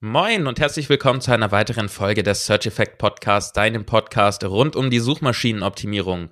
[0.00, 4.76] Moin und herzlich willkommen zu einer weiteren Folge des Search Effect Podcasts, deinem Podcast rund
[4.76, 6.28] um die Suchmaschinenoptimierung.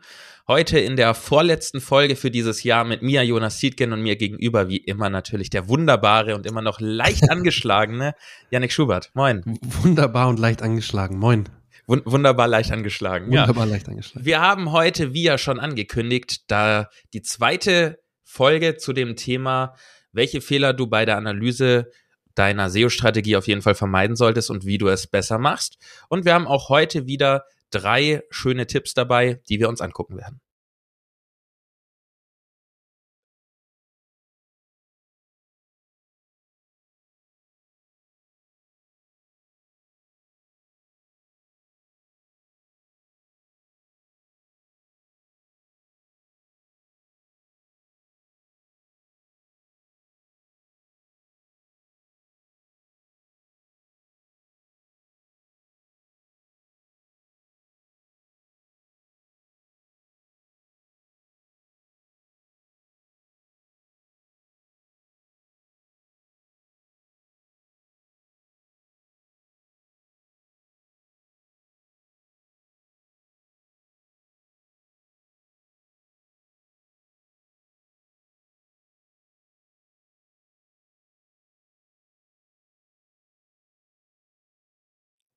[0.46, 4.69] Heute in der vorletzten Folge für dieses Jahr mit mir, Jonas Siedgen und mir gegenüber,
[4.69, 8.14] wie immer natürlich der wunderbare und immer noch leicht angeschlagene
[8.50, 9.11] Yannick Schubert.
[9.14, 9.43] Moin.
[9.81, 11.19] Wunderbar und leicht angeschlagen.
[11.19, 11.49] Moin.
[11.87, 13.29] Wun wunderbar leicht angeschlagen.
[13.29, 13.73] Wunderbar ja.
[13.73, 14.27] leicht angeschlagen.
[14.27, 19.75] Wir haben heute, wie ja schon angekündigt, da die zweite Folge zu dem Thema,
[20.12, 21.91] welche Fehler du bei der Analyse
[22.35, 25.79] deiner SEO-Strategie auf jeden Fall vermeiden solltest und wie du es besser machst.
[26.08, 30.41] Und wir haben auch heute wieder drei schöne Tipps dabei, die wir uns angucken werden.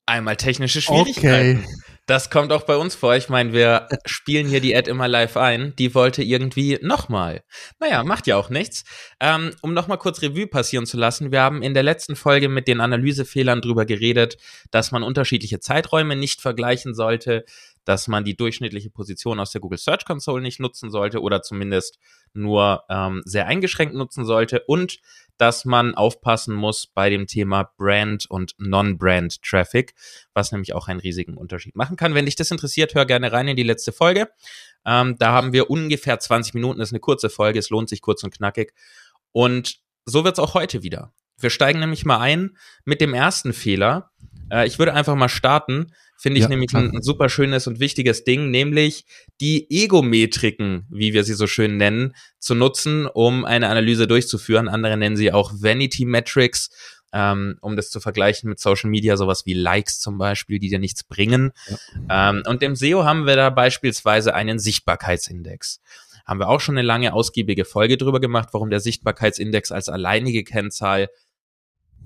[0.08, 1.66] Einmal technische Schwierigkeiten.
[1.66, 1.78] Okay.
[2.08, 3.18] Das kommt auch bei uns vor.
[3.18, 5.76] Ich meine, wir spielen hier die Ad immer live ein.
[5.76, 7.44] Die wollte irgendwie nochmal.
[7.82, 8.86] Naja, macht ja auch nichts.
[9.20, 11.34] Ähm, um nochmal kurz Revue passieren zu lassen.
[11.34, 14.38] Wir haben in der letzten Folge mit den Analysefehlern drüber geredet,
[14.72, 17.44] dass man unterschiedliche Zeiträume nicht vergleichen sollte,
[17.84, 22.00] dass man die durchschnittliche Position aus der Google Search Console nicht nutzen sollte oder zumindest
[22.34, 25.00] nur ähm, sehr eingeschränkt nutzen sollte und
[25.38, 29.94] dass man aufpassen muss bei dem Thema Brand und Non-Brand Traffic,
[30.34, 32.16] was nämlich auch einen riesigen Unterschied machen kann.
[32.16, 34.30] Wenn dich das interessiert, hör gerne rein in die letzte Folge.
[34.86, 38.02] Ähm, da haben wir ungefähr 20 Minuten, das ist eine kurze Folge, es lohnt sich
[38.02, 38.74] kurz und knackig.
[39.32, 41.14] Und so wird's auch heute wieder.
[41.40, 44.12] Wir steigen nämlich mal ein mit dem ersten Fehler.
[44.52, 47.80] Äh, ich würde einfach mal starten Finde ich ja, nämlich ein, ein, super schönes und
[47.80, 49.06] wichtiges Ding, nämlich
[49.40, 54.68] die Egometriken, wie wir sie so schön nennen, zu nutzen, um eine Analyse durchzuführen.
[54.68, 56.72] Andere nennen sie auch Vanity Metrics,
[57.14, 60.80] ähm, um das zu vergleichen mit Social Media, sowas wie Likes zum Beispiel, die dir
[60.80, 61.52] nichts bringen.
[62.10, 62.32] Ja.
[62.32, 65.82] Ähm, und im SEO haben wir da beispielsweise einen Sichtbarkeitsindex
[66.26, 70.44] haben wir auch schon eine lange, ausgiebige Folge drüber gemacht, warum der Sichtbarkeitsindex als alleinige
[70.44, 71.08] Kennzahl,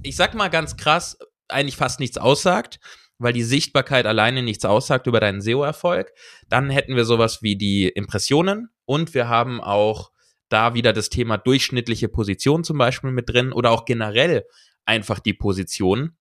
[0.03, 1.17] ich sag mal ganz krass,
[1.51, 2.79] eigentlich fast nichts aussagt
[3.21, 6.11] weil die Sichtbarkeit alleine nichts aussagt über deinen SEO-Erfolg.
[6.49, 10.11] Dann hätten wir sowas wie die Impressionen und wir haben auch
[10.49, 14.45] da wieder das Thema durchschnittliche Position zum Beispiel mit drin oder auch generell
[14.85, 16.17] einfach die Position.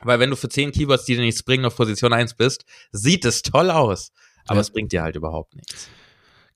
[0.00, 3.24] Weil wenn du für zehn Keywords, die dir nichts bringen, auf Position 1 bist, sieht
[3.24, 4.12] es toll aus.
[4.46, 4.60] Aber ja.
[4.60, 5.88] es bringt dir halt überhaupt nichts.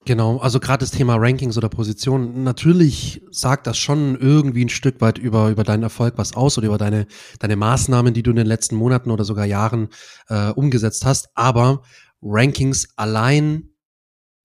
[0.05, 4.99] Genau, also gerade das Thema Rankings oder Position, natürlich sagt das schon irgendwie ein Stück
[4.99, 7.07] weit über, über deinen Erfolg was aus oder über deine,
[7.39, 9.87] deine Maßnahmen, die du in den letzten Monaten oder sogar Jahren
[10.27, 11.29] äh, umgesetzt hast.
[11.35, 11.83] Aber
[12.21, 13.69] Rankings allein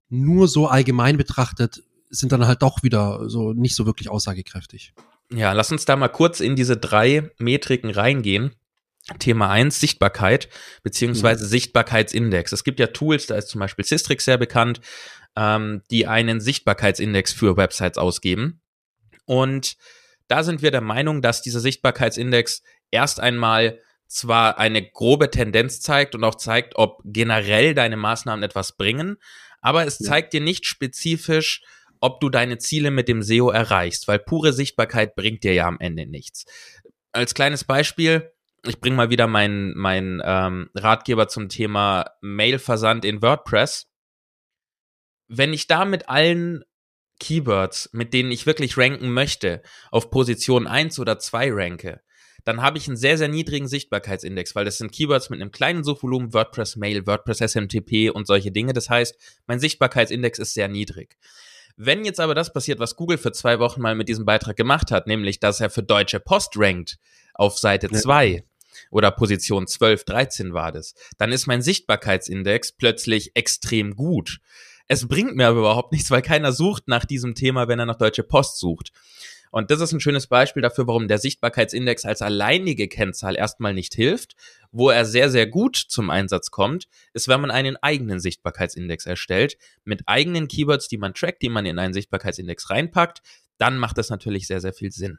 [0.09, 4.95] nur so allgemein betrachtet sind dann halt doch wieder so nicht so wirklich aussagekräftig.
[5.31, 8.53] Ja, lass uns da mal kurz in diese drei Metriken reingehen.
[9.19, 10.51] Thema eins Sichtbarkeit
[10.83, 11.49] beziehungsweise mhm.
[11.49, 12.53] Sichtbarkeitsindex.
[12.53, 14.81] Es gibt ja Tools, da ist zum Beispiel Systrix sehr bekannt,
[15.37, 18.61] ähm, die einen Sichtbarkeitsindex für Websites ausgeben.
[19.25, 19.77] Und
[20.29, 26.15] da sind wir der Meinung, dass dieser Sichtbarkeitsindex erst einmal zwar eine grobe Tendenz zeigt
[26.15, 29.19] und auch zeigt, ob generell deine Maßnahmen etwas bringen,
[29.61, 30.07] aber es ja.
[30.07, 31.63] zeigt dir nicht spezifisch,
[32.01, 35.79] ob du deine Ziele mit dem SEO erreichst, weil pure Sichtbarkeit bringt dir ja am
[35.81, 36.47] Ende nichts.
[37.13, 38.33] Als kleines Beispiel,
[38.65, 43.88] ich bringe mal wieder meinen mein, ähm, Ratgeber zum Thema Mailversand in WordPress
[45.29, 46.65] wenn ich da mit allen
[47.21, 52.01] Keywords, mit denen ich wirklich ranken möchte, auf Position 1 oder 2 ranke,
[52.45, 55.85] dann habe ich einen sehr, sehr niedrigen Sichtbarkeitsindex, weil das sind Keywords mit einem kleinen
[55.85, 58.73] Suchvolumen, WordPress Mail, WordPress SMTP und solche Dinge.
[58.73, 59.17] Das heißt,
[59.47, 61.19] mein Sichtbarkeitsindex ist sehr niedrig.
[61.77, 64.91] Wenn jetzt aber das passiert, was Google für zwei Wochen mal mit diesem Beitrag gemacht
[64.91, 66.99] hat, nämlich, dass er für Deutsche Post rankt
[67.35, 68.41] auf Seite 2 ja.
[68.91, 74.41] oder Position 12, 13 war das, dann ist mein Sichtbarkeitsindex plötzlich extrem gut.
[74.89, 77.99] Es bringt mir aber überhaupt nichts, weil keiner sucht nach diesem Thema, wenn er nach
[77.99, 78.91] Deutsche Post sucht.
[79.51, 83.95] Und das ist ein schönes Beispiel dafür, warum der Sichtbarkeitsindex als alleinige Kennzahl erstmal nicht
[83.95, 84.35] hilft.
[84.73, 89.57] Wo er sehr, sehr gut zum Einsatz kommt, ist, wenn man einen eigenen Sichtbarkeitsindex erstellt,
[89.85, 93.23] mit eigenen Keywords, die man trackt, die man in einen Sichtbarkeitsindex reinpackt.
[93.57, 95.19] Dann macht das natürlich sehr, sehr viel Sinn.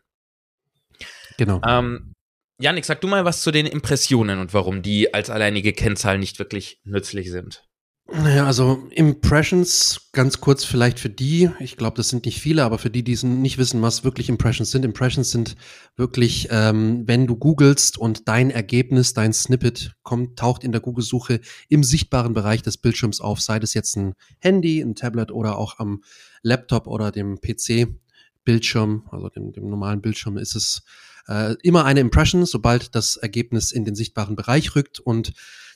[1.38, 1.62] Genau.
[1.68, 2.14] Ähm,
[2.60, 6.38] Janik, sag du mal was zu den Impressionen und warum die als alleinige Kennzahl nicht
[6.38, 7.69] wirklich nützlich sind.
[8.12, 12.80] Naja, also Impressions, ganz kurz vielleicht für die, ich glaube, das sind nicht viele, aber
[12.80, 14.84] für die, die nicht wissen, was wirklich Impressions sind.
[14.84, 15.56] Impressions sind
[15.96, 21.40] wirklich, ähm, wenn du googelst und dein Ergebnis, dein Snippet kommt, taucht in der Google-Suche
[21.70, 25.78] im sichtbaren Bereich des Bildschirms auf, sei das jetzt ein Handy, ein Tablet oder auch
[25.78, 26.04] am
[26.42, 30.82] Laptop oder dem PC-Bildschirm, also dem, dem normalen Bildschirm, ist es
[31.28, 35.00] äh, immer eine Impression, sobald das Ergebnis in den sichtbaren Bereich rückt.
[35.00, 35.34] Und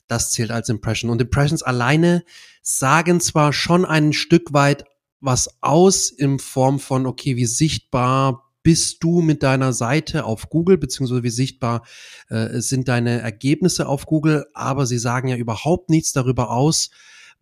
[0.07, 1.11] das zählt als Impression.
[1.11, 2.23] Und Impressions alleine
[2.61, 4.85] sagen zwar schon ein Stück weit
[5.19, 10.77] was aus in Form von, okay, wie sichtbar bist du mit deiner Seite auf Google,
[10.77, 11.83] beziehungsweise wie sichtbar
[12.29, 16.89] äh, sind deine Ergebnisse auf Google, aber sie sagen ja überhaupt nichts darüber aus,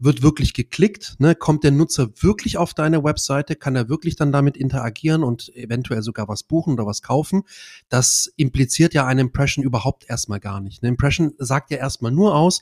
[0.04, 1.36] wird wirklich geklickt, ne?
[1.36, 6.02] kommt der Nutzer wirklich auf deine Webseite, kann er wirklich dann damit interagieren und eventuell
[6.02, 7.44] sogar was buchen oder was kaufen.
[7.88, 10.82] Das impliziert ja eine Impression überhaupt erstmal gar nicht.
[10.82, 12.62] Eine Impression sagt ja erstmal nur aus,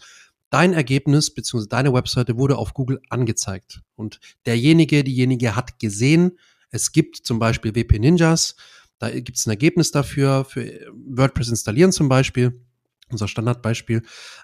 [0.49, 1.67] dein Ergebnis bzw.
[1.69, 3.81] deine Webseite wurde auf Google angezeigt.
[3.95, 6.37] Und derjenige, diejenige hat gesehen,
[6.71, 8.55] es gibt zum Beispiel WP Ninjas,
[8.99, 12.61] da gibt es ein Ergebnis dafür, für WordPress installieren zum Beispiel
[13.11, 14.03] unser Standardbeispiel.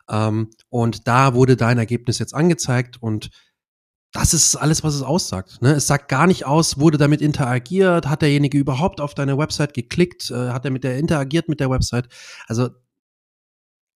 [0.10, 3.30] Ähm, und da wurde dein Ergebnis jetzt angezeigt und
[4.16, 5.62] das ist alles, was es aussagt.
[5.62, 5.74] Ne?
[5.74, 10.32] Es sagt gar nicht aus, wurde damit interagiert, hat derjenige überhaupt auf deine Website geklickt,
[10.32, 12.08] äh, hat er mit der interagiert mit der Website.
[12.48, 12.70] Also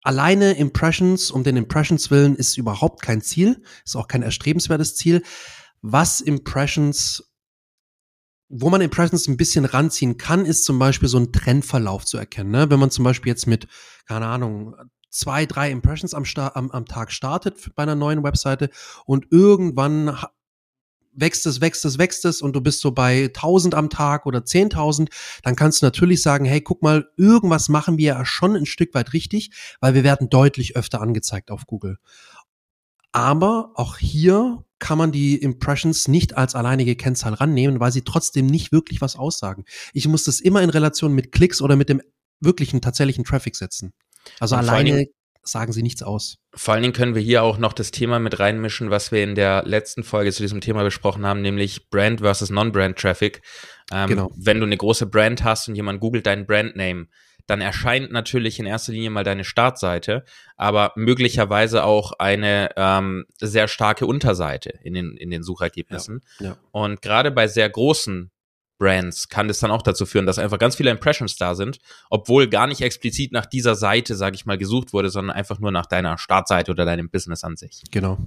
[0.01, 5.21] alleine Impressions um den Impressions willen ist überhaupt kein Ziel, ist auch kein erstrebenswertes Ziel.
[5.83, 7.26] Was Impressions
[8.49, 12.51] wo man Impressions ein bisschen ranziehen kann, ist zum Beispiel so ein Trendverlauf zu erkennen.
[12.51, 12.69] Ne?
[12.69, 13.67] Wenn man zum Beispiel jetzt mit,
[14.07, 14.75] keine Ahnung,
[15.09, 16.23] zwei, drei Impressions am,
[16.53, 18.69] am, am Tag startet bei einer neuen Webseite
[19.05, 20.17] und irgendwann
[21.17, 24.39] wächst es, wächst es, wächst es und du bist so bei 1000 am Tag oder
[24.39, 25.09] 10.000,
[25.43, 28.93] dann kannst du natürlich sagen, hey, guck mal, irgendwas machen wir ja schon ein Stück
[28.93, 29.51] weit richtig,
[29.81, 31.97] weil wir werden deutlich öfter angezeigt auf Google.
[33.11, 38.45] Aber auch hier kann man die Impressions nicht als alleinige Kennzahl rannehmen, weil sie trotzdem
[38.45, 39.65] nicht wirklich was aussagen.
[39.93, 42.01] Ich muss das immer in Relation mit Klicks oder mit dem
[42.39, 43.93] wirklichen, tatsächlichen Traffic setzen.
[44.39, 45.07] Also Und alleine
[45.43, 46.37] sagen sie nichts aus.
[46.53, 49.35] Vor allen Dingen können wir hier auch noch das Thema mit reinmischen, was wir in
[49.35, 53.41] der letzten Folge zu diesem Thema besprochen haben, nämlich Brand versus Non-Brand Traffic.
[53.91, 54.31] Ähm, genau.
[54.35, 57.07] Wenn du eine große Brand hast und jemand googelt deinen Brandname,
[57.47, 60.23] dann erscheint natürlich in erster Linie mal deine Startseite,
[60.55, 66.21] aber möglicherweise auch eine ähm, sehr starke Unterseite in den, in den Suchergebnissen.
[66.39, 66.57] Ja, ja.
[66.71, 68.31] Und gerade bei sehr großen
[68.77, 71.79] Brands kann das dann auch dazu führen, dass einfach ganz viele Impressions da sind,
[72.09, 75.71] obwohl gar nicht explizit nach dieser Seite, sage ich mal, gesucht wurde, sondern einfach nur
[75.71, 77.83] nach deiner Startseite oder deinem Business an sich.
[77.91, 78.17] Genau.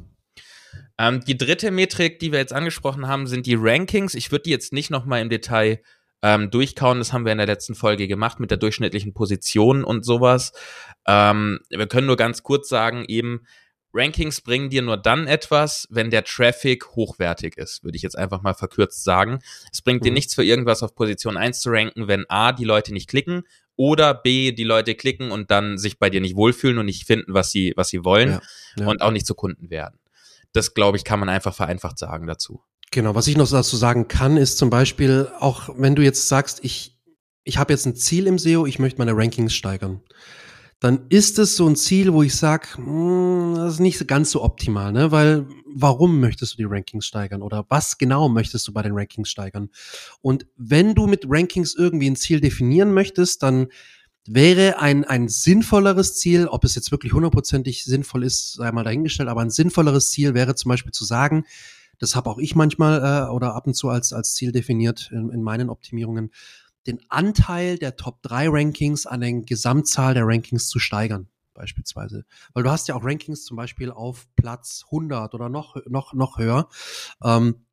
[0.99, 4.15] Ähm, die dritte Metrik, die wir jetzt angesprochen haben, sind die Rankings.
[4.15, 5.83] Ich würde die jetzt nicht nochmal im Detail
[6.23, 6.99] ähm, durchkauen.
[6.99, 10.53] Das haben wir in der letzten Folge gemacht mit der durchschnittlichen Position und sowas.
[11.07, 13.47] Ähm, wir können nur ganz kurz sagen, eben,
[13.93, 18.41] Rankings bringen dir nur dann etwas, wenn der Traffic hochwertig ist, würde ich jetzt einfach
[18.41, 19.41] mal verkürzt sagen.
[19.73, 20.05] Es bringt mhm.
[20.05, 23.43] dir nichts für irgendwas auf Position 1 zu ranken, wenn A, die Leute nicht klicken
[23.77, 27.35] oder B, die Leute klicken und dann sich bei dir nicht wohlfühlen und nicht finden,
[27.35, 28.41] was sie, was sie wollen ja,
[28.77, 28.87] ja.
[28.87, 29.99] und auch nicht zu Kunden werden.
[30.53, 32.63] Das, glaube ich, kann man einfach vereinfacht sagen dazu.
[32.93, 36.59] Genau, was ich noch dazu sagen kann, ist zum Beispiel, auch wenn du jetzt sagst,
[36.65, 36.99] ich,
[37.45, 40.01] ich habe jetzt ein Ziel im SEO, ich möchte meine Rankings steigern,
[40.81, 44.43] dann ist es so ein Ziel, wo ich sage, hm, das ist nicht ganz so
[44.43, 45.13] optimal, ne?
[45.13, 49.29] Weil warum möchtest du die Rankings steigern oder was genau möchtest du bei den Rankings
[49.29, 49.69] steigern?
[50.21, 53.69] Und wenn du mit Rankings irgendwie ein Ziel definieren möchtest, dann
[54.27, 59.29] wäre ein, ein sinnvolleres Ziel, ob es jetzt wirklich hundertprozentig sinnvoll ist, sei mal dahingestellt,
[59.29, 61.45] aber ein sinnvolleres Ziel wäre zum Beispiel zu sagen,
[62.01, 65.31] das habe auch ich manchmal äh, oder ab und zu als, als Ziel definiert in,
[65.31, 66.33] in meinen Optimierungen,
[66.87, 72.25] den Anteil der Top 3 Rankings an der Gesamtzahl der Rankings zu steigern beispielsweise.
[72.55, 76.39] Weil du hast ja auch Rankings zum Beispiel auf Platz 100 oder noch, noch, noch
[76.39, 76.69] höher.
[77.23, 77.67] Ähm,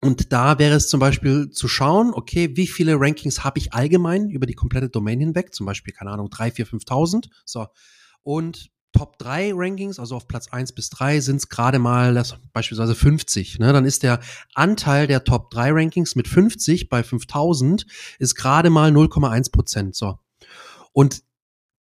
[0.00, 4.30] und da wäre es zum Beispiel zu schauen, okay, wie viele Rankings habe ich allgemein
[4.30, 5.54] über die komplette Domain hinweg?
[5.54, 7.28] Zum Beispiel, keine Ahnung, 3, 4, 5.000.
[7.44, 7.66] So.
[8.22, 12.36] Und Top 3 Rankings, also auf Platz 1 bis 3, sind es gerade mal das,
[12.52, 13.58] beispielsweise 50.
[13.58, 13.72] Ne?
[13.72, 14.20] Dann ist der
[14.54, 17.86] Anteil der Top 3 Rankings mit 50 bei 5000
[18.18, 19.96] ist gerade mal 0,1 Prozent.
[19.96, 20.18] So.
[20.92, 21.22] Und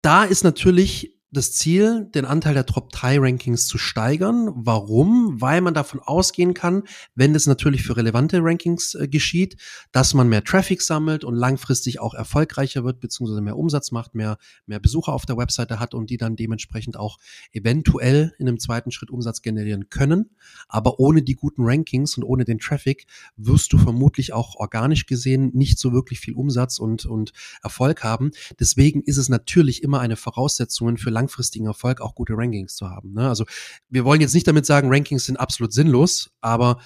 [0.01, 4.49] da ist natürlich das Ziel, den Anteil der Top 3 Rankings zu steigern.
[4.53, 5.39] Warum?
[5.39, 6.83] Weil man davon ausgehen kann,
[7.15, 9.55] wenn das natürlich für relevante Rankings äh, geschieht,
[9.93, 14.37] dass man mehr Traffic sammelt und langfristig auch erfolgreicher wird, beziehungsweise mehr Umsatz macht, mehr,
[14.65, 17.17] mehr Besucher auf der Webseite hat und die dann dementsprechend auch
[17.53, 20.31] eventuell in einem zweiten Schritt Umsatz generieren können.
[20.67, 23.05] Aber ohne die guten Rankings und ohne den Traffic
[23.37, 27.31] wirst du vermutlich auch organisch gesehen nicht so wirklich viel Umsatz und, und
[27.63, 28.31] Erfolg haben.
[28.59, 33.13] Deswegen ist es natürlich immer eine Voraussetzung für langfristigen Erfolg auch gute Rankings zu haben.
[33.13, 33.27] Ne?
[33.27, 33.45] Also
[33.89, 36.79] wir wollen jetzt nicht damit sagen, Rankings sind absolut sinnlos, aber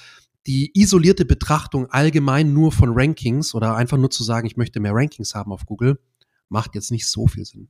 [0.46, 4.94] die isolierte Betrachtung allgemein nur von Rankings oder einfach nur zu sagen, ich möchte mehr
[4.94, 6.00] Rankings haben auf Google,
[6.50, 7.70] macht jetzt nicht so viel Sinn.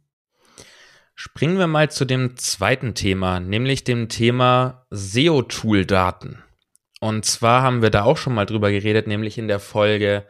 [1.13, 6.39] Springen wir mal zu dem zweiten Thema, nämlich dem Thema SEO-Tool-Daten.
[6.99, 10.25] Und zwar haben wir da auch schon mal drüber geredet, nämlich in der Folge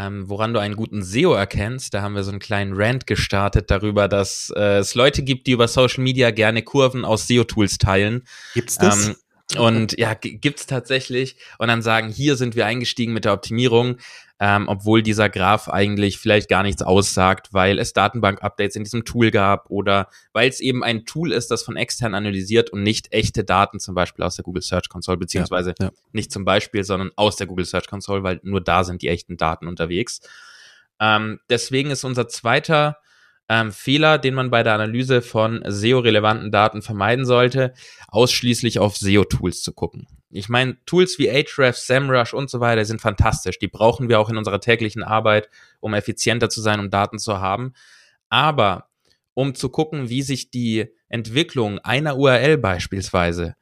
[0.00, 1.94] ähm, woran du einen guten SEO erkennst.
[1.94, 5.52] Da haben wir so einen kleinen Rant gestartet darüber, dass äh, es Leute gibt, die
[5.52, 8.22] über Social Media gerne Kurven aus SEO-Tools teilen.
[8.54, 9.08] Gibt's das?
[9.08, 9.16] Ähm,
[9.58, 11.36] und ja, gibt's tatsächlich.
[11.58, 13.96] Und dann sagen, hier sind wir eingestiegen mit der Optimierung
[14.42, 19.30] ähm, obwohl dieser Graph eigentlich vielleicht gar nichts aussagt, weil es Datenbank-Updates in diesem Tool
[19.30, 23.44] gab oder weil es eben ein Tool ist, das von extern analysiert und nicht echte
[23.44, 25.92] Daten zum Beispiel aus der Google Search Console, beziehungsweise ja, ja.
[26.12, 29.36] nicht zum Beispiel, sondern aus der Google Search Console, weil nur da sind die echten
[29.36, 30.20] Daten unterwegs.
[30.98, 32.96] Ähm, deswegen ist unser zweiter
[33.50, 37.74] ähm, Fehler, den man bei der Analyse von SEO-relevanten Daten vermeiden sollte,
[38.06, 40.06] ausschließlich auf SEO-Tools zu gucken.
[40.30, 43.58] Ich meine, Tools wie Ahrefs, SEMrush und so weiter sind fantastisch.
[43.58, 47.40] Die brauchen wir auch in unserer täglichen Arbeit, um effizienter zu sein, um Daten zu
[47.40, 47.72] haben.
[48.28, 48.86] Aber
[49.34, 53.56] um zu gucken, wie sich die Entwicklung einer URL beispielsweise,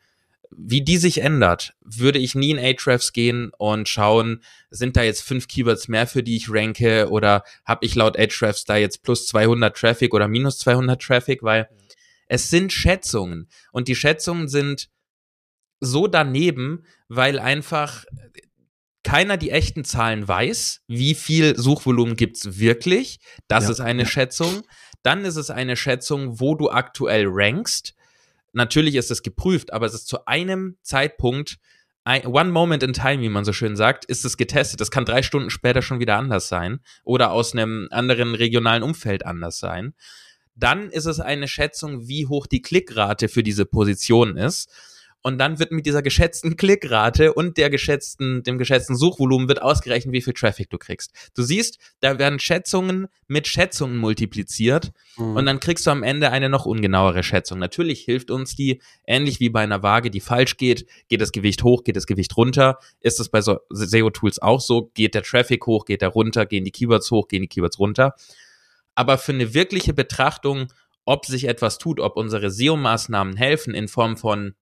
[0.61, 5.23] wie die sich ändert, würde ich nie in Ahrefs gehen und schauen, sind da jetzt
[5.23, 9.29] fünf Keywords mehr, für die ich ranke oder habe ich laut Ahrefs da jetzt plus
[9.29, 11.69] 200 Traffic oder minus 200 Traffic, weil
[12.27, 14.91] es sind Schätzungen und die Schätzungen sind
[15.81, 18.05] so daneben, weil einfach
[19.05, 23.21] keiner die echten Zahlen weiß, wie viel Suchvolumen gibt's wirklich.
[23.47, 23.71] Das ja.
[23.71, 24.63] ist eine Schätzung.
[25.05, 27.95] Dann ist es eine Schätzung, wo du aktuell rankst.
[28.53, 31.59] Natürlich ist es geprüft, aber es ist zu einem Zeitpunkt,
[32.25, 34.81] one moment in time, wie man so schön sagt, ist es getestet.
[34.81, 39.27] Das kann drei Stunden später schon wieder anders sein oder aus einem anderen regionalen Umfeld
[39.27, 39.95] anders sein.
[40.55, 44.71] Dann ist es eine Schätzung, wie hoch die Klickrate für diese Position ist.
[45.23, 50.13] Und dann wird mit dieser geschätzten Klickrate und der geschätzten, dem geschätzten Suchvolumen wird ausgerechnet,
[50.13, 51.13] wie viel Traffic du kriegst.
[51.35, 55.37] Du siehst, da werden Schätzungen mit Schätzungen multipliziert mhm.
[55.37, 57.59] und dann kriegst du am Ende eine noch ungenauere Schätzung.
[57.59, 61.63] Natürlich hilft uns die, ähnlich wie bei einer Waage, die falsch geht, geht das Gewicht
[61.65, 62.79] hoch, geht das Gewicht runter.
[63.01, 64.91] Ist es bei so SEO-Tools auch so?
[64.95, 68.15] Geht der Traffic hoch, geht der runter, gehen die Keywords hoch, gehen die Keywords runter?
[68.95, 70.73] Aber für eine wirkliche Betrachtung,
[71.05, 74.55] ob sich etwas tut, ob unsere SEO-Maßnahmen helfen in Form von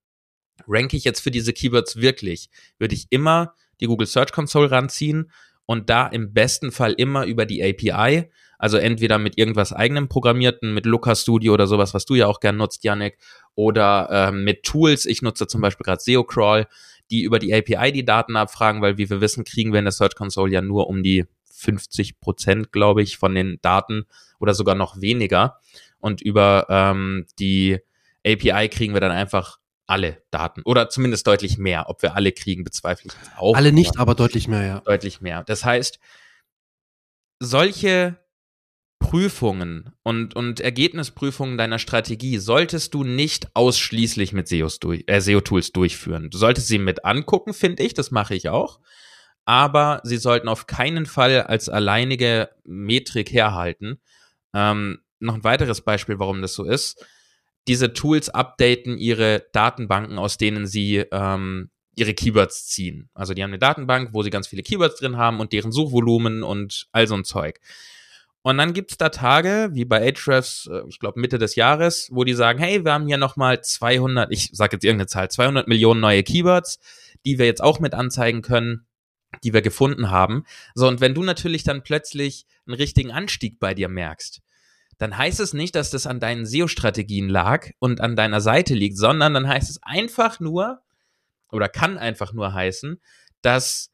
[0.66, 5.30] ranke ich jetzt für diese Keywords wirklich, würde ich immer die Google Search Console ranziehen
[5.66, 10.72] und da im besten Fall immer über die API, also entweder mit irgendwas eigenem programmierten,
[10.72, 13.18] mit Looker Studio oder sowas, was du ja auch gern nutzt, Yannick,
[13.54, 15.04] oder äh, mit Tools.
[15.04, 16.66] Ich nutze zum Beispiel gerade SEO Crawl,
[17.10, 19.92] die über die API die Daten abfragen, weil wie wir wissen, kriegen wir in der
[19.92, 24.06] Search Console ja nur um die 50 Prozent, glaube ich, von den Daten
[24.38, 25.58] oder sogar noch weniger.
[25.98, 27.78] Und über ähm, die
[28.24, 31.88] API kriegen wir dann einfach alle Daten oder zumindest deutlich mehr.
[31.88, 33.56] Ob wir alle kriegen, bezweifle ich auch.
[33.56, 34.80] Alle nicht, aber deutlich mehr, ja.
[34.80, 35.44] Deutlich mehr.
[35.44, 35.98] Das heißt,
[37.40, 38.18] solche
[38.98, 45.72] Prüfungen und, und Ergebnisprüfungen deiner Strategie solltest du nicht ausschließlich mit SEOs durch, äh, SEO-Tools
[45.72, 46.30] durchführen.
[46.30, 48.80] Du solltest sie mit angucken, finde ich, das mache ich auch.
[49.44, 54.00] Aber sie sollten auf keinen Fall als alleinige Metrik herhalten.
[54.54, 57.04] Ähm, noch ein weiteres Beispiel, warum das so ist
[57.68, 63.08] diese Tools updaten ihre Datenbanken, aus denen sie ähm, ihre Keywords ziehen.
[63.14, 66.42] Also die haben eine Datenbank, wo sie ganz viele Keywords drin haben und deren Suchvolumen
[66.42, 67.60] und all so ein Zeug.
[68.42, 72.22] Und dann gibt's da Tage, wie bei Ahrefs, äh, ich glaube Mitte des Jahres, wo
[72.22, 76.00] die sagen, hey, wir haben hier nochmal 200, ich sage jetzt irgendeine Zahl, 200 Millionen
[76.00, 76.78] neue Keywords,
[77.24, 78.86] die wir jetzt auch mit anzeigen können,
[79.42, 80.44] die wir gefunden haben.
[80.76, 84.42] So, und wenn du natürlich dann plötzlich einen richtigen Anstieg bei dir merkst,
[84.98, 88.96] dann heißt es nicht, dass das an deinen SEO-Strategien lag und an deiner Seite liegt,
[88.96, 90.80] sondern dann heißt es einfach nur,
[91.50, 93.00] oder kann einfach nur heißen,
[93.42, 93.92] dass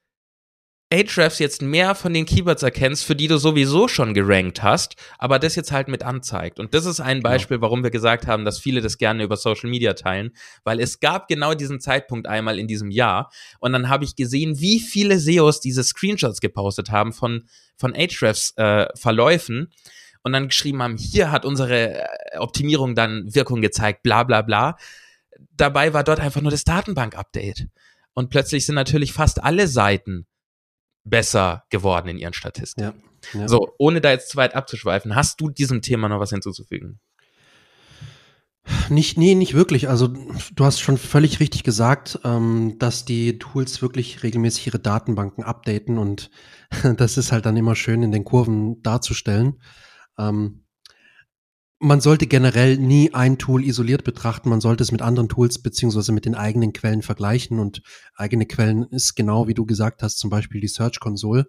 [0.92, 5.38] Ahrefs jetzt mehr von den Keywords erkennst, für die du sowieso schon gerankt hast, aber
[5.38, 6.60] das jetzt halt mit anzeigt.
[6.60, 7.30] Und das ist ein genau.
[7.30, 7.64] Beispiel, genau.
[7.64, 10.32] warum wir gesagt haben, dass viele das gerne über Social Media teilen,
[10.64, 14.60] weil es gab genau diesen Zeitpunkt einmal in diesem Jahr und dann habe ich gesehen,
[14.60, 19.72] wie viele SEOs diese Screenshots gepostet haben von, von Ahrefs äh, Verläufen
[20.22, 24.76] und dann geschrieben haben, hier hat unsere äh, Optimierung dann Wirkung gezeigt, bla bla bla.
[25.56, 27.68] Dabei war dort einfach nur das Datenbank-Update.
[28.14, 30.26] Und plötzlich sind natürlich fast alle Seiten
[31.04, 33.02] besser geworden in ihren Statistiken.
[33.32, 33.48] Ja, ja.
[33.48, 37.00] So, ohne da jetzt zu weit abzuschweifen, hast du diesem Thema noch was hinzuzufügen?
[38.88, 39.88] Nicht, nee, nicht wirklich.
[39.88, 45.42] Also du hast schon völlig richtig gesagt, ähm, dass die Tools wirklich regelmäßig ihre Datenbanken
[45.42, 46.30] updaten und
[46.96, 49.60] das ist halt dann immer schön in den Kurven darzustellen.
[50.18, 50.62] Ähm,
[51.84, 54.48] man sollte generell nie ein Tool isoliert betrachten.
[54.50, 57.58] Man sollte es mit anderen Tools beziehungsweise mit den eigenen Quellen vergleichen.
[57.58, 57.82] Und
[58.14, 61.48] eigene Quellen ist genau, wie du gesagt hast, zum Beispiel die Search Console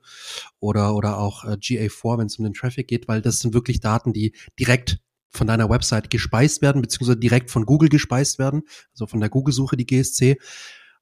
[0.60, 3.79] oder, oder auch äh, GA4, wenn es um den Traffic geht, weil das sind wirklich
[3.79, 4.98] Daten, die direkt
[5.29, 9.77] von deiner Website gespeist werden, beziehungsweise direkt von Google gespeist werden, also von der Google-Suche,
[9.77, 10.38] die GSC.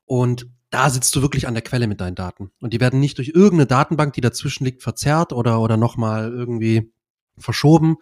[0.03, 2.51] Und da sitzt du wirklich an der Quelle mit deinen Daten.
[2.59, 6.91] Und die werden nicht durch irgendeine Datenbank, die dazwischen liegt, verzerrt oder, oder nochmal irgendwie
[7.41, 7.97] verschoben.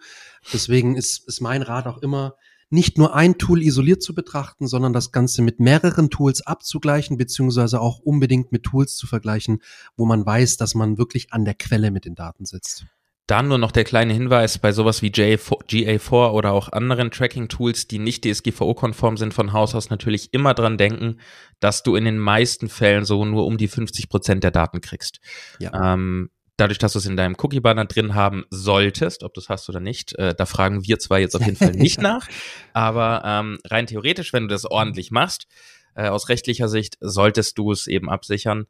[0.52, 2.34] Deswegen ist, ist mein Rat auch immer,
[2.70, 7.80] nicht nur ein Tool isoliert zu betrachten, sondern das Ganze mit mehreren Tools abzugleichen, beziehungsweise
[7.80, 9.60] auch unbedingt mit Tools zu vergleichen,
[9.96, 12.86] wo man weiß, dass man wirklich an der Quelle mit den Daten sitzt.
[13.26, 18.00] Dann nur noch der kleine Hinweis bei sowas wie GA4 oder auch anderen Tracking-Tools, die
[18.00, 21.20] nicht DSGVO-konform sind von Haus aus, natürlich immer dran denken,
[21.60, 25.20] dass du in den meisten Fällen so nur um die 50 Prozent der Daten kriegst.
[25.60, 25.94] Ja.
[25.94, 26.30] Ähm,
[26.60, 29.80] dadurch, dass du es in deinem Cookie-Banner drin haben solltest, ob du es hast oder
[29.80, 32.28] nicht, äh, da fragen wir zwar jetzt auf jeden Fall nicht nach,
[32.72, 35.46] aber ähm, rein theoretisch, wenn du das ordentlich machst,
[35.94, 38.66] äh, aus rechtlicher Sicht, solltest du es eben absichern.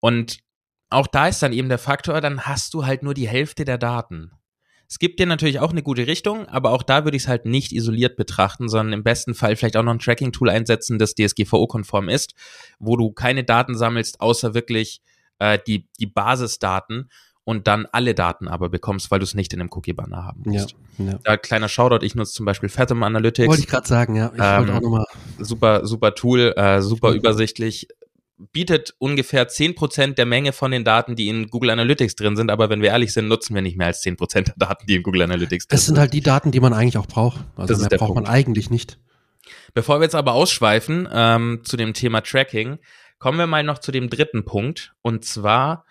[0.00, 0.38] Und
[0.90, 3.78] auch da ist dann eben der Faktor, dann hast du halt nur die Hälfte der
[3.78, 4.32] Daten.
[4.88, 7.46] Es gibt dir natürlich auch eine gute Richtung, aber auch da würde ich es halt
[7.46, 12.10] nicht isoliert betrachten, sondern im besten Fall vielleicht auch noch ein Tracking-Tool einsetzen, das DSGVO-konform
[12.10, 12.34] ist,
[12.78, 15.00] wo du keine Daten sammelst, außer wirklich
[15.42, 17.10] äh, die, die Basisdaten
[17.44, 20.76] und dann alle Daten aber bekommst, weil du es nicht in einem Cookie-Banner haben musst.
[20.98, 21.18] Ja, ja.
[21.24, 23.48] Da kleiner Shoutout, ich nutze zum Beispiel Fathom Analytics.
[23.48, 24.30] Wollte ich gerade sagen, ja.
[24.34, 25.06] Ich ähm, auch noch mal.
[25.38, 27.88] Super, super Tool, äh, super übersichtlich,
[28.52, 32.70] bietet ungefähr 10% der Menge von den Daten, die in Google Analytics drin sind, aber
[32.70, 35.22] wenn wir ehrlich sind, nutzen wir nicht mehr als 10% der Daten, die in Google
[35.22, 35.80] Analytics drin sind.
[35.80, 37.44] Das sind halt die Daten, die man eigentlich auch braucht.
[37.56, 38.22] Also das mehr braucht Punkt.
[38.22, 38.98] man eigentlich nicht.
[39.74, 42.78] Bevor wir jetzt aber ausschweifen ähm, zu dem Thema Tracking,
[43.22, 44.94] kommen wir mal noch zu dem dritten Punkt.
[45.00, 45.84] Und zwar,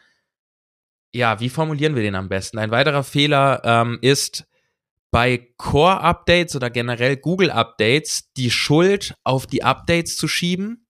[1.13, 2.59] ja, wie formulieren wir den am besten?
[2.59, 4.45] Ein weiterer Fehler ähm, ist,
[5.11, 10.85] bei Core-Updates oder generell Google-Updates die Schuld auf die Updates zu schieben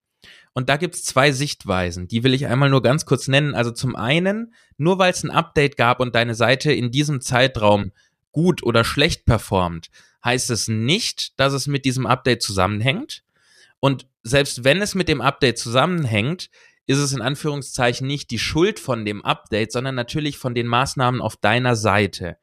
[0.53, 3.53] und da gibt's zwei Sichtweisen, die will ich einmal nur ganz kurz nennen.
[3.53, 7.91] Also zum einen, nur weil es ein Update gab und deine Seite in diesem Zeitraum
[8.31, 9.91] gut oder schlecht performt,
[10.25, 13.23] heißt es nicht, dass es mit diesem Update zusammenhängt.
[13.81, 16.49] Und selbst wenn es mit dem Update zusammenhängt,
[16.87, 21.19] ist es in Anführungszeichen nicht die Schuld von dem Update, sondern natürlich von den Maßnahmen
[21.19, 22.37] auf deiner Seite.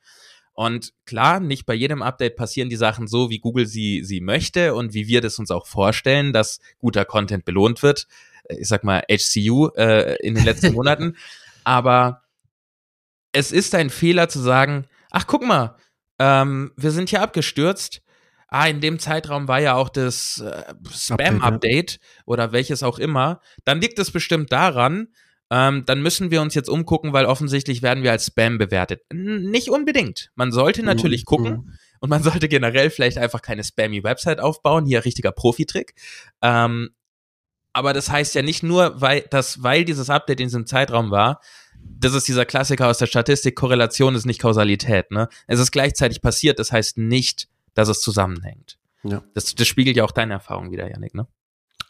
[0.53, 4.75] Und klar, nicht bei jedem Update passieren die Sachen so, wie Google sie, sie möchte
[4.75, 8.09] und wie wir das uns auch vorstellen, dass guter Content belohnt wird.
[8.49, 11.17] Ich sag mal HCU äh, in den letzten Monaten.
[11.63, 12.23] Aber
[13.31, 15.77] es ist ein Fehler zu sagen, ach guck mal,
[16.19, 18.03] ähm, wir sind hier abgestürzt.
[18.49, 23.41] Ah, in dem Zeitraum war ja auch das äh, Spam-Update oder welches auch immer.
[23.65, 25.09] Dann liegt es bestimmt daran,
[25.51, 29.03] ähm, dann müssen wir uns jetzt umgucken, weil offensichtlich werden wir als Spam bewertet.
[29.11, 30.31] N nicht unbedingt.
[30.35, 31.27] Man sollte natürlich mhm.
[31.27, 34.85] gucken und man sollte generell vielleicht einfach keine spammy Website aufbauen.
[34.87, 35.95] Hier richtiger Profitrick.
[36.43, 36.91] Ähm,
[37.73, 41.41] aber das heißt ja nicht nur, weil, dass, weil dieses Update in diesem Zeitraum war,
[41.81, 45.11] das ist dieser Klassiker aus der Statistik, Korrelation ist nicht Kausalität.
[45.11, 45.29] Ne?
[45.47, 48.77] Es ist gleichzeitig passiert, das heißt nicht, dass es zusammenhängt.
[49.05, 49.23] Ja.
[49.35, 51.29] Das, das spiegelt ja auch deine Erfahrung wieder, Janik, ne?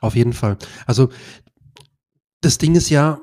[0.01, 0.59] Auf jeden Fall.
[0.87, 1.09] Also
[2.43, 3.21] das Ding ist ja,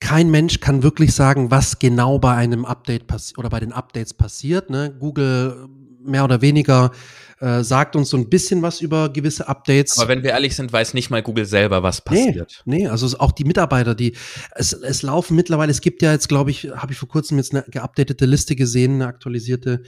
[0.00, 4.12] kein Mensch kann wirklich sagen, was genau bei einem Update passiert oder bei den Updates
[4.12, 4.68] passiert.
[4.68, 4.94] Ne?
[4.98, 5.66] Google
[6.04, 6.92] mehr oder weniger
[7.40, 9.98] äh, sagt uns so ein bisschen was über gewisse Updates.
[9.98, 12.62] Aber wenn wir ehrlich sind, weiß nicht mal Google selber, was passiert.
[12.64, 14.14] Nee, nee also auch die Mitarbeiter, die
[14.54, 17.54] es, es laufen mittlerweile, es gibt ja jetzt, glaube ich, habe ich vor kurzem jetzt
[17.54, 19.82] eine geupdatete Liste gesehen, eine aktualisierte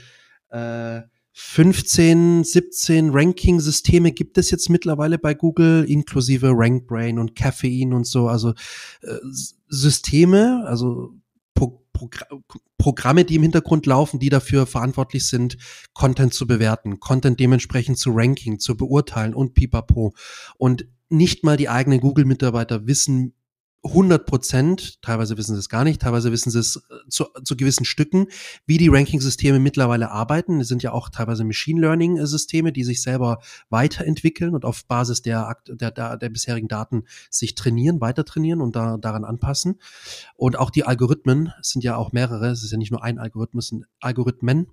[0.49, 1.01] äh,
[1.37, 8.29] 15, 17 Ranking-Systeme gibt es jetzt mittlerweile bei Google, inklusive RankBrain und Caffeine und so.
[8.29, 8.51] Also
[9.01, 9.17] äh,
[9.67, 11.13] Systeme, also
[11.53, 12.25] Pro Progr
[12.77, 15.57] Programme, die im Hintergrund laufen, die dafür verantwortlich sind,
[15.93, 20.13] Content zu bewerten, Content dementsprechend zu ranking, zu beurteilen und pipapo.
[20.57, 23.33] Und nicht mal die eigenen Google-Mitarbeiter wissen
[23.85, 27.55] 100 Prozent, teilweise wissen sie es gar nicht, teilweise wissen sie es äh, zu, zu
[27.55, 28.27] gewissen Stücken,
[28.65, 30.59] wie die Ranking-Systeme mittlerweile arbeiten.
[30.59, 35.57] Es sind ja auch teilweise Machine Learning-Systeme, die sich selber weiterentwickeln und auf Basis der,
[35.67, 39.79] der, der, der bisherigen Daten sich trainieren, weiter trainieren und da, daran anpassen.
[40.35, 43.65] Und auch die Algorithmen, sind ja auch mehrere, es ist ja nicht nur ein Algorithmus,
[43.65, 44.67] es sind Algorithmen,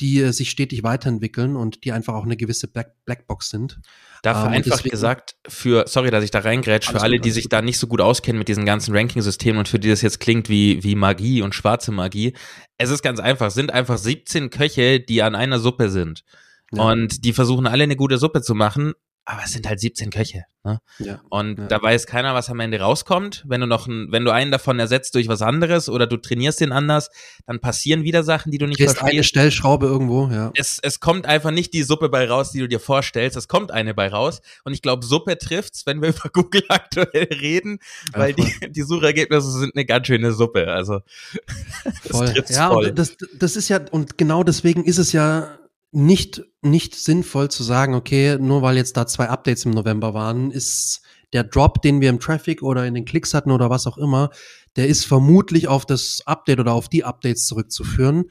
[0.00, 3.80] die äh, sich stetig weiterentwickeln und die einfach auch eine gewisse Black Blackbox sind.
[4.22, 7.30] Da ähm, vereinfacht ähm, gesagt, für, sorry, dass ich da reingrätsch, für alle, gut, die
[7.30, 7.52] sich gut.
[7.52, 10.48] da nicht so gut auskennen mit diesen ganzen Ranking-Systemen und für die das jetzt klingt
[10.48, 12.34] wie, wie Magie und schwarze Magie,
[12.76, 16.24] es ist ganz einfach, es sind einfach 17 Köche, die an einer Suppe sind.
[16.72, 16.90] Ja.
[16.90, 20.44] Und die versuchen alle eine gute Suppe zu machen, aber es sind halt 17 Köche.
[20.62, 20.78] Ne?
[20.98, 21.66] Ja, und ja.
[21.68, 23.44] da weiß keiner, was am Ende rauskommt.
[23.46, 26.60] Wenn du noch ein, wenn du einen davon ersetzt durch was anderes oder du trainierst
[26.60, 27.10] den anders,
[27.46, 29.14] dann passieren wieder Sachen, die du nicht Drehst verstehst.
[29.14, 30.52] eine Stellschraube irgendwo, ja.
[30.54, 33.36] Es, es kommt einfach nicht die Suppe bei raus, die du dir vorstellst.
[33.36, 34.42] Es kommt eine bei raus.
[34.64, 37.78] Und ich glaube, Suppe trifft's, wenn wir über Google aktuell reden,
[38.12, 40.68] weil ja, die, die Suchergebnisse sind eine ganz schöne Suppe.
[40.68, 41.00] Also
[41.84, 42.44] das voll.
[42.48, 42.92] ja, voll.
[42.92, 45.56] Das, das ist ja, und genau deswegen ist es ja
[45.92, 50.50] nicht, nicht sinnvoll zu sagen, okay, nur weil jetzt da zwei Updates im November waren,
[50.50, 53.98] ist der Drop, den wir im Traffic oder in den Klicks hatten oder was auch
[53.98, 54.30] immer,
[54.76, 58.26] der ist vermutlich auf das Update oder auf die Updates zurückzuführen.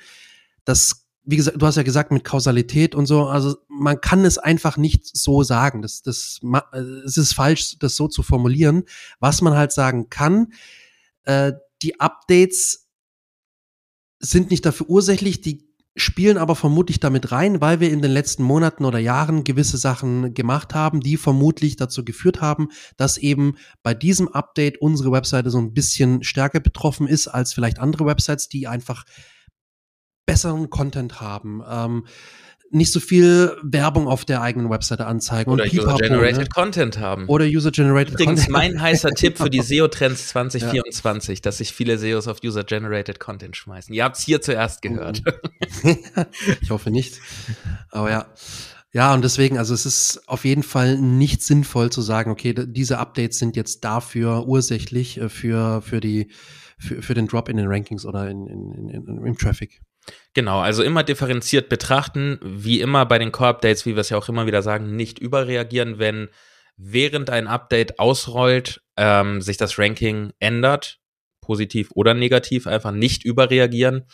[0.63, 4.37] Das, wie gesagt, du hast ja gesagt mit Kausalität und so, also man kann es
[4.37, 5.81] einfach nicht so sagen.
[5.81, 6.39] Das, das,
[7.05, 8.83] es ist falsch, das so zu formulieren.
[9.19, 10.53] Was man halt sagen kann,
[11.23, 12.87] äh, die Updates
[14.19, 18.43] sind nicht dafür ursächlich, die spielen aber vermutlich damit rein, weil wir in den letzten
[18.43, 23.93] Monaten oder Jahren gewisse Sachen gemacht haben, die vermutlich dazu geführt haben, dass eben bei
[23.93, 28.67] diesem Update unsere Webseite so ein bisschen stärker betroffen ist als vielleicht andere Websites, die
[28.67, 29.03] einfach
[30.25, 31.63] besseren Content haben.
[31.67, 32.05] Ähm,
[32.71, 35.51] nicht so viel Werbung auf der eigenen Webseite anzeigen.
[35.51, 36.47] Oder User-Generated ne?
[36.49, 37.25] Content haben.
[37.27, 38.39] Oder User-Generated Content.
[38.39, 41.41] Übrigens mein heißer Tipp für die SEO-Trends 2024, ja.
[41.41, 43.93] dass sich viele SEOs auf User-Generated Content schmeißen.
[43.93, 45.23] Ihr habt es hier zuerst gehört.
[46.61, 47.19] ich hoffe nicht.
[47.91, 48.25] Aber ja.
[48.91, 52.97] Ja, und deswegen, also es ist auf jeden Fall nicht sinnvoll zu sagen, okay, diese
[52.97, 56.31] Updates sind jetzt dafür ursächlich äh, für, für die,
[56.79, 59.81] für, für den Drop in den Rankings oder in, in, in, im Traffic.
[60.33, 64.29] Genau, also immer differenziert betrachten, wie immer bei den Core-Updates, wie wir es ja auch
[64.29, 66.29] immer wieder sagen, nicht überreagieren, wenn
[66.77, 70.99] während ein Update ausrollt, ähm, sich das Ranking ändert,
[71.41, 74.05] positiv oder negativ, einfach nicht überreagieren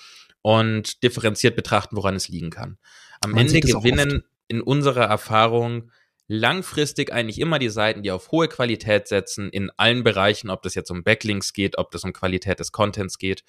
[0.41, 2.77] und differenziert betrachten, woran es liegen kann.
[3.21, 5.91] Am Man Ende gewinnen in unserer Erfahrung
[6.27, 10.75] langfristig eigentlich immer die Seiten, die auf hohe Qualität setzen, in allen Bereichen, ob das
[10.75, 13.43] jetzt um Backlinks geht, ob das um Qualität des Contents geht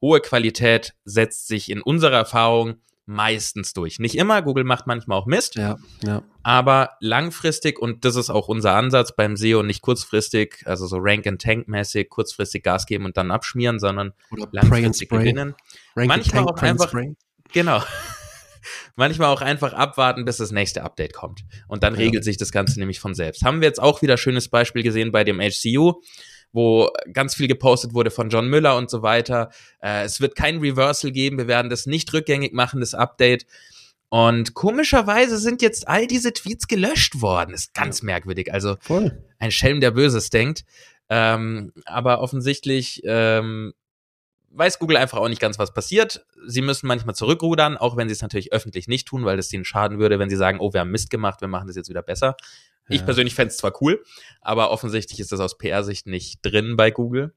[0.00, 4.00] hohe Qualität setzt sich in unserer Erfahrung meistens durch.
[4.00, 6.22] Nicht immer, Google macht manchmal auch Mist, ja, ja.
[6.42, 12.08] aber langfristig, und das ist auch unser Ansatz beim SEO, nicht kurzfristig, also so Rank-and-Tank-mäßig,
[12.08, 15.54] kurzfristig Gas geben und dann abschmieren, sondern Oder langfristig gewinnen.
[15.94, 16.92] Manchmal auch einfach,
[17.52, 17.80] genau,
[18.96, 21.44] manchmal auch einfach abwarten, bis das nächste Update kommt.
[21.68, 22.00] Und dann ja.
[22.00, 23.44] regelt sich das Ganze nämlich von selbst.
[23.44, 26.00] Haben wir jetzt auch wieder schönes Beispiel gesehen bei dem HCU
[26.52, 29.50] wo ganz viel gepostet wurde von John Müller und so weiter.
[29.80, 33.46] Äh, es wird kein Reversal geben, wir werden das nicht rückgängig machen, das Update.
[34.08, 37.54] Und komischerweise sind jetzt all diese Tweets gelöscht worden.
[37.54, 38.52] Ist ganz merkwürdig.
[38.52, 39.22] Also Voll.
[39.38, 40.64] ein Schelm, der Böses denkt.
[41.08, 43.74] Ähm, aber offensichtlich ähm,
[44.50, 46.24] weiß Google einfach auch nicht ganz, was passiert.
[46.46, 49.64] Sie müssen manchmal zurückrudern, auch wenn sie es natürlich öffentlich nicht tun, weil es ihnen
[49.64, 52.02] schaden würde, wenn sie sagen, oh, wir haben Mist gemacht, wir machen das jetzt wieder
[52.02, 52.36] besser.
[52.88, 54.02] Ich persönlich fände es zwar cool,
[54.40, 57.34] aber offensichtlich ist das aus PR-Sicht nicht drin bei Google.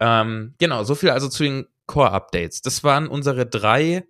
[0.00, 2.62] Ähm, genau, so viel also zu den Core-Updates.
[2.62, 4.04] Das waren unsere drei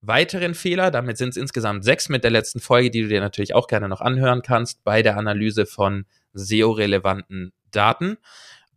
[0.00, 0.90] weiteren Fehler.
[0.90, 3.88] Damit sind es insgesamt sechs mit der letzten Folge, die du dir natürlich auch gerne
[3.88, 8.16] noch anhören kannst bei der Analyse von SEO-relevanten Daten.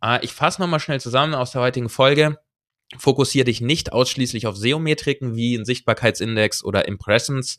[0.02, 2.38] Äh, ich fasse nochmal schnell zusammen aus der heutigen Folge.
[2.98, 7.58] Fokussiere dich nicht ausschließlich auf SEO-Metriken wie ein Sichtbarkeitsindex oder Impressions,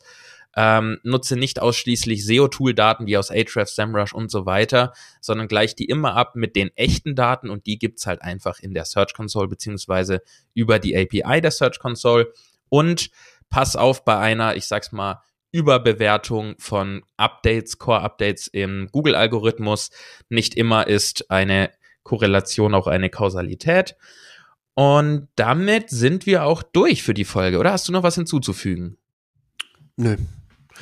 [0.56, 5.86] ähm, nutze nicht ausschließlich SEO-Tool-Daten, die aus Ahrefs, SEMrush und so weiter, sondern gleich die
[5.86, 9.48] immer ab mit den echten Daten und die gibt's halt einfach in der Search Console
[9.48, 10.20] beziehungsweise
[10.54, 12.32] über die API der Search Console
[12.68, 13.10] und
[13.48, 19.90] pass auf bei einer, ich sag's mal, Überbewertung von Updates, Core-Updates im Google-Algorithmus.
[20.30, 21.70] Nicht immer ist eine
[22.02, 23.94] Korrelation auch eine Kausalität.
[24.74, 27.72] Und damit sind wir auch durch für die Folge, oder?
[27.72, 28.96] Hast du noch was hinzuzufügen?
[29.96, 30.16] Nö,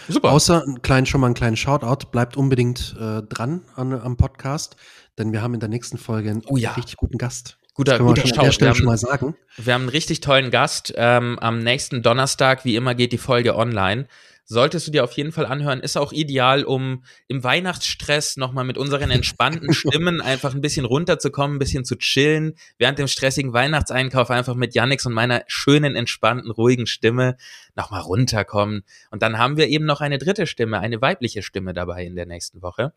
[0.09, 0.31] Super.
[0.31, 2.09] Außer einen kleinen, schon mal einen kleinen Shoutout.
[2.11, 4.77] Bleibt unbedingt äh, dran an, am Podcast,
[5.19, 6.73] denn wir haben in der nächsten Folge einen oh ja.
[6.73, 7.59] richtig guten Gast.
[7.75, 8.61] Guter, guter Shout.
[8.61, 9.37] Wir haben, schon mal sagen.
[9.57, 10.93] wir haben einen richtig tollen Gast.
[10.97, 14.07] Ähm, am nächsten Donnerstag, wie immer, geht die Folge online.
[14.51, 15.79] Solltest du dir auf jeden Fall anhören.
[15.81, 21.57] Ist auch ideal, um im Weihnachtsstress nochmal mit unseren entspannten Stimmen einfach ein bisschen runterzukommen,
[21.57, 26.51] ein bisschen zu chillen, während dem stressigen Weihnachtseinkauf einfach mit Yannicks und meiner schönen, entspannten,
[26.51, 27.37] ruhigen Stimme
[27.77, 28.83] nochmal runterkommen.
[29.13, 32.27] Und dann haben wir eben noch eine dritte Stimme, eine weibliche Stimme dabei in der
[32.27, 32.93] nächsten Woche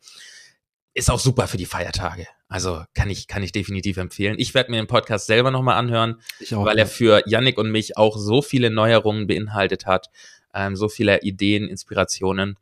[0.96, 2.28] ist auch super für die Feiertage.
[2.46, 4.36] Also kann ich, kann ich definitiv empfehlen.
[4.38, 6.20] Ich werde mir den Podcast selber nochmal anhören,
[6.52, 10.10] auch, weil er für Yannick und mich auch so viele Neuerungen beinhaltet hat,
[10.54, 12.56] ähm, so viele Ideen, Inspirationen.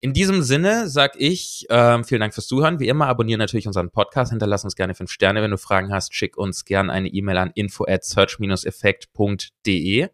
[0.00, 2.78] In diesem Sinne sag ich ähm, vielen Dank fürs Zuhören.
[2.78, 5.42] Wie immer, abonniere natürlich unseren Podcast, hinterlass uns gerne fünf Sterne.
[5.42, 10.08] Wenn du Fragen hast, schick uns gerne eine E-Mail an info at search-effekt.de.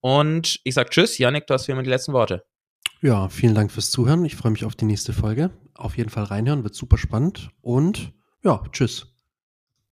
[0.00, 2.42] Und ich sag Tschüss, Yannick, du hast für immer die letzten Worte.
[3.02, 4.24] Ja, vielen Dank fürs Zuhören.
[4.24, 5.50] Ich freue mich auf die nächste Folge.
[5.74, 7.50] Auf jeden Fall reinhören, wird super spannend.
[7.62, 9.09] Und ja, tschüss.